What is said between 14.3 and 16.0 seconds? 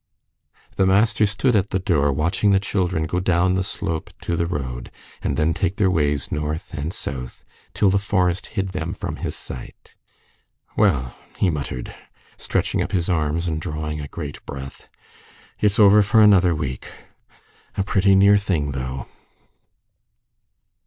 breath, "it's